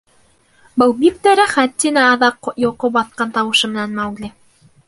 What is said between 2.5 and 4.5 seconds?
йоҡо баҫҡан тауышы менән Маугли.